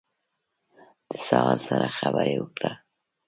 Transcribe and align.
د 1.09 1.11
سهار 1.27 1.57
سره 1.67 1.87
خبرې 1.99 2.35
وکړه 2.39 2.71